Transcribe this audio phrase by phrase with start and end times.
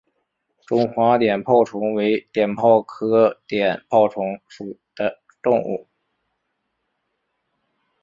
[0.65, 5.87] 中华碘泡虫为碘泡科碘泡虫属的动物。